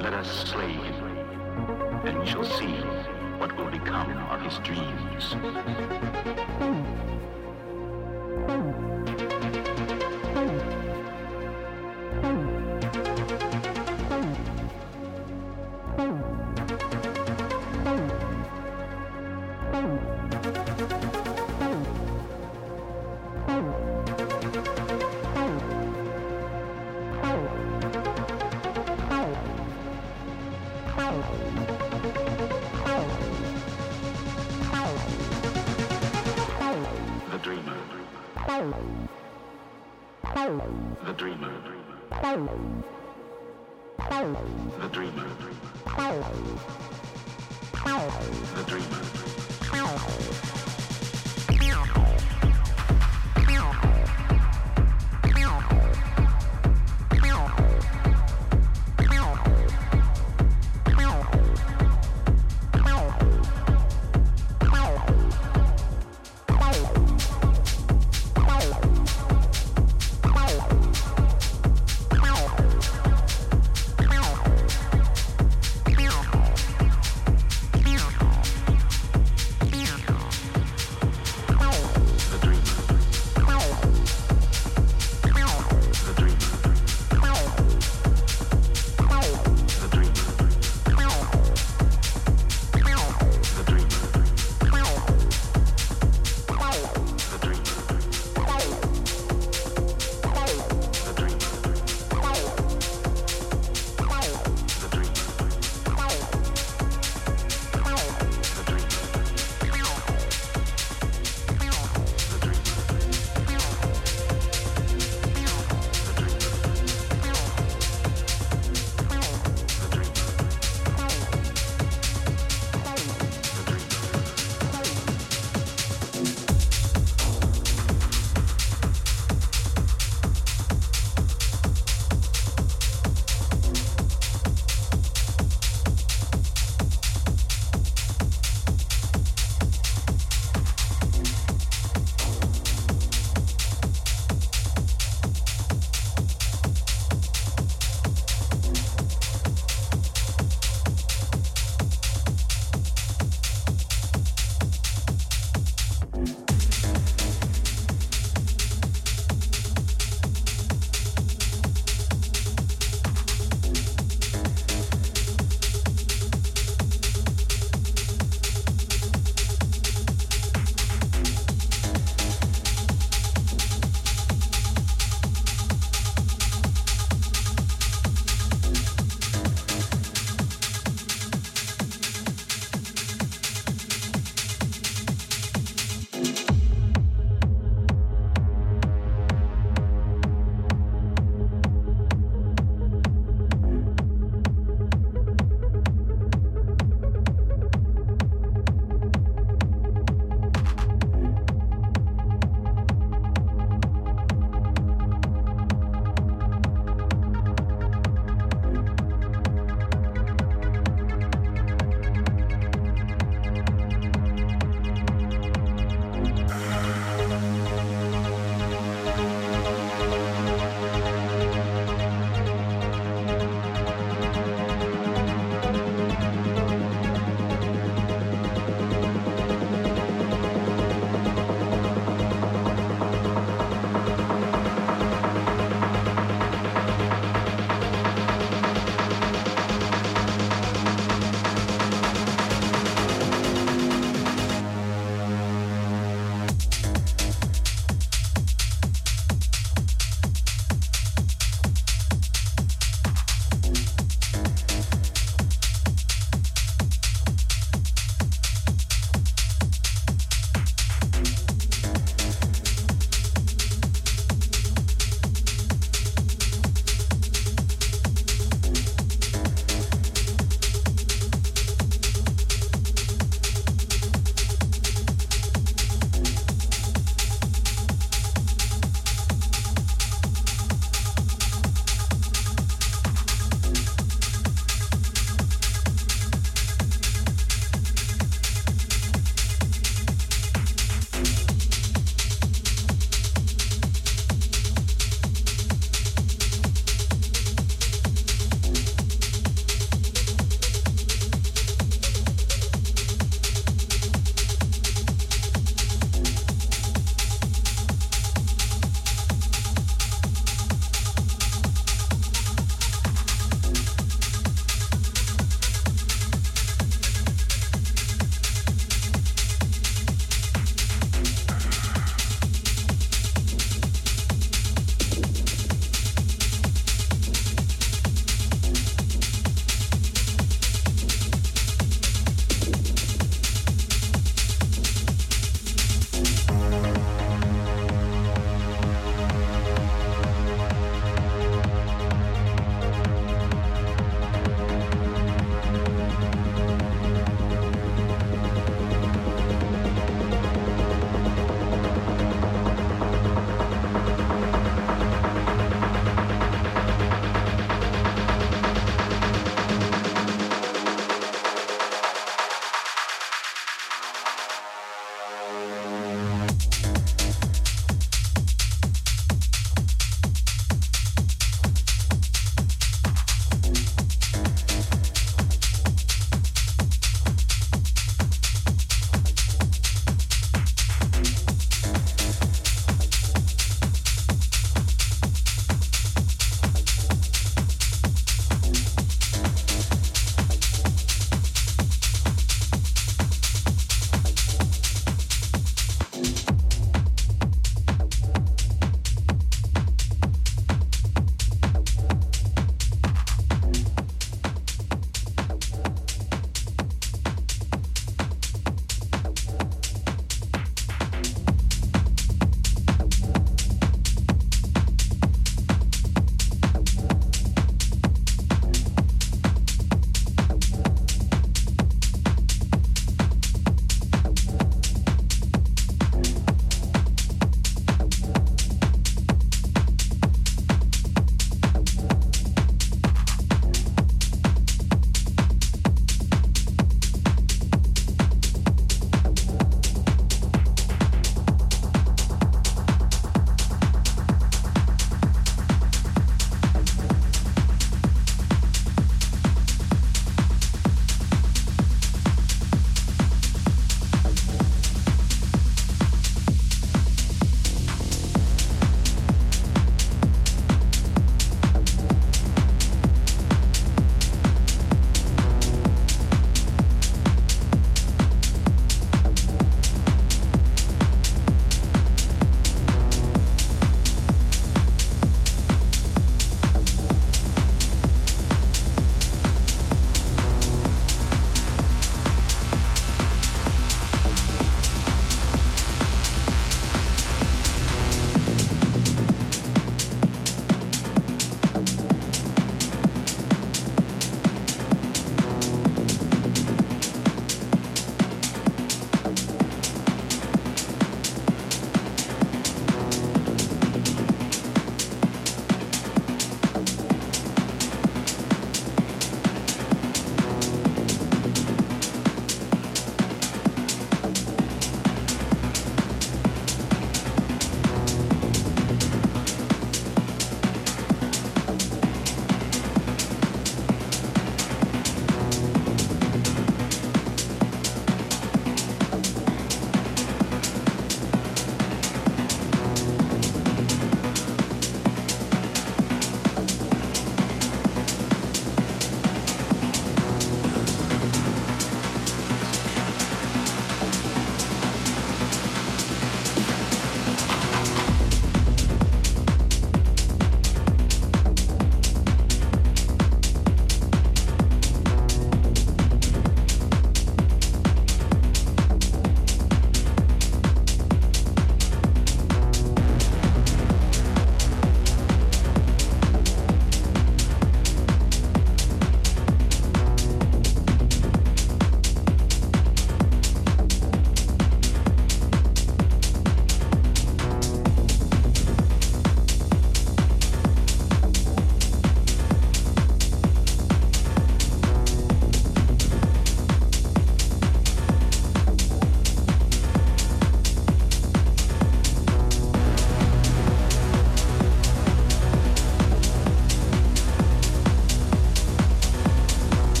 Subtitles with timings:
[0.00, 0.94] Let us slay him,
[2.04, 2.76] and we shall see
[3.38, 5.34] what will become of his dreams.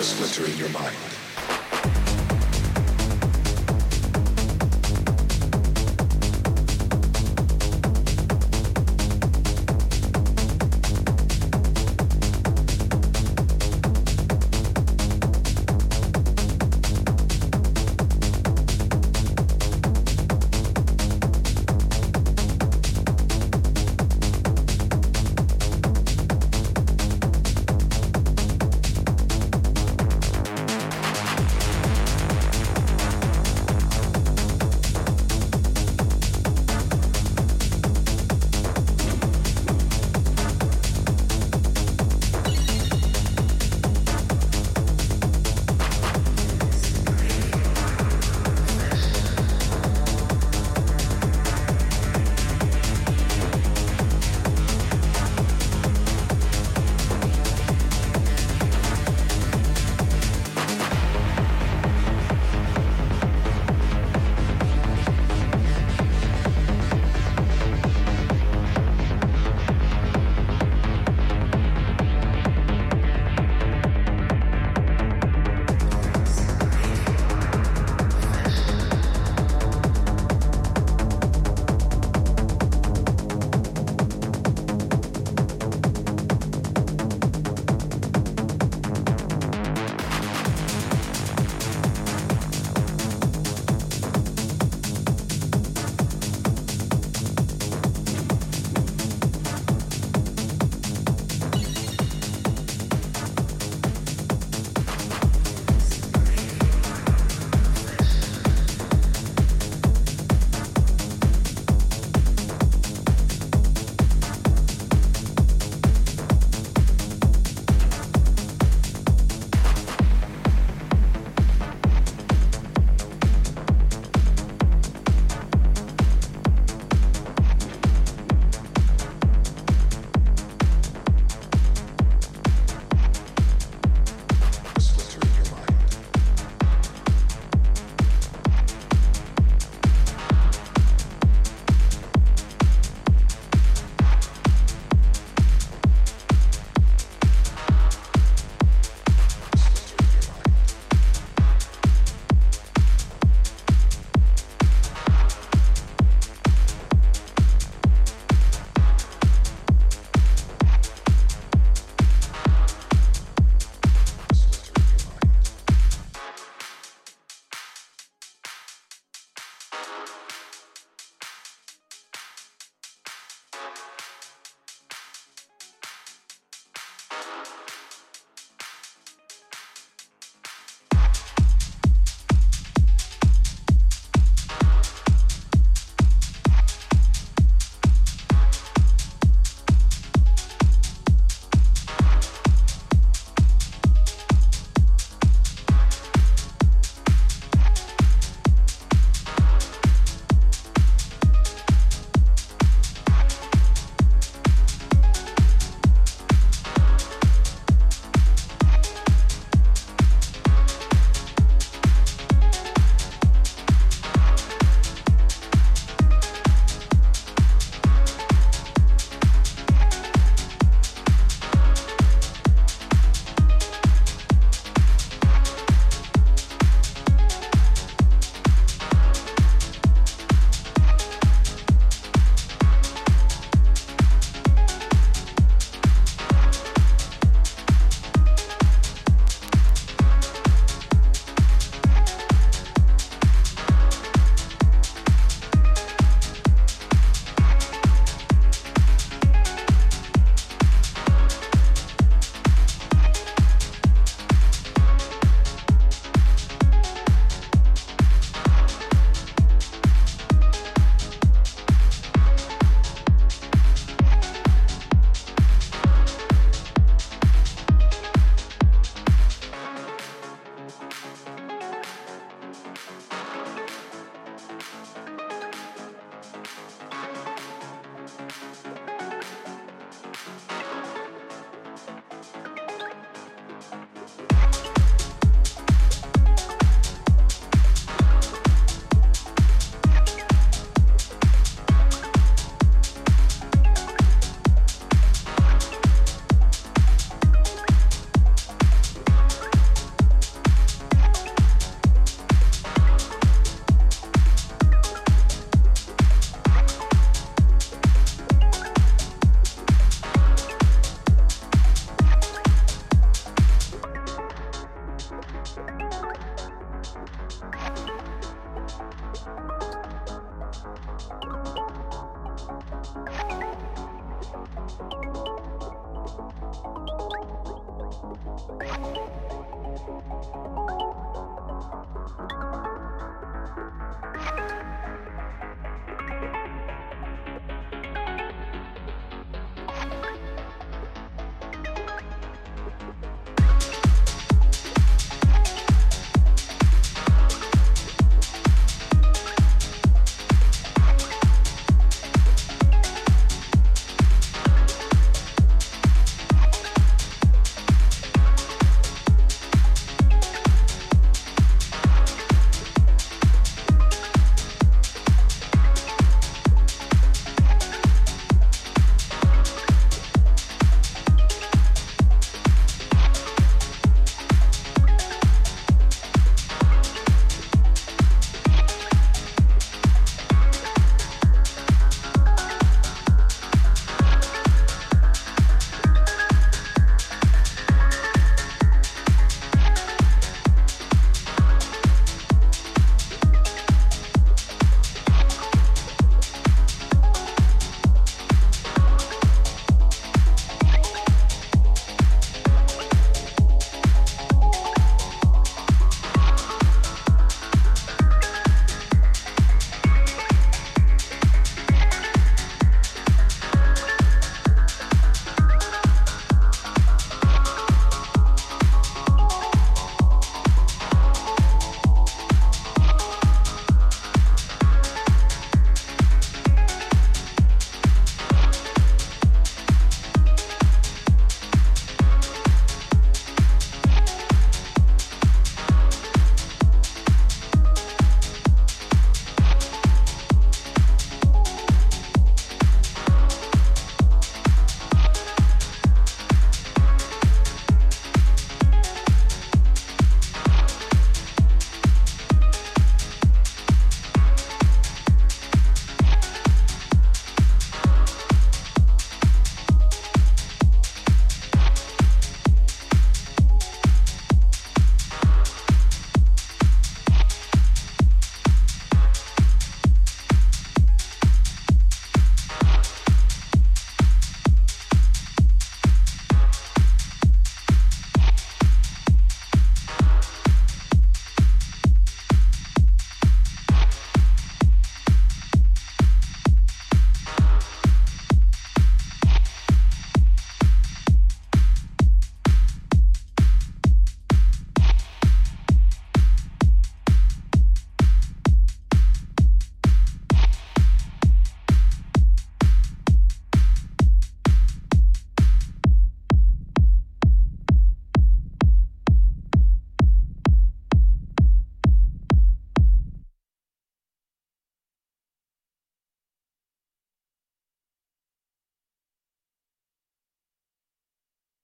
[0.00, 1.17] Splintering your mind.